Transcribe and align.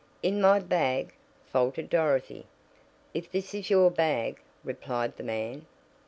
"In 0.23 0.41
my 0.41 0.57
bag!" 0.59 1.13
faltered 1.45 1.91
Dorothy. 1.91 2.47
"If 3.13 3.31
this 3.31 3.53
is 3.53 3.69
your 3.69 3.91
bag," 3.91 4.41
replied 4.63 5.15
the 5.15 5.23
man. 5.23 5.67